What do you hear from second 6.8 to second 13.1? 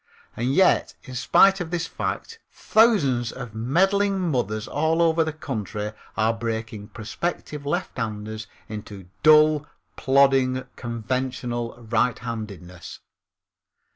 prospective lefthanders into dull, plodding, conventional righthandedness.